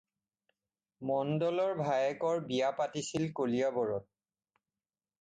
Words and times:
মণ্ডলৰ 1.09 1.75
ভায়েকৰ 1.83 2.43
বিয়া 2.49 2.75
পাতিছিল 2.83 3.31
কলিয়াবৰত। 3.41 4.13